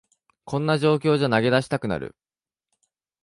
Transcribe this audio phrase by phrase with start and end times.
[0.45, 2.15] こんな状況じゃ投げ出したくなる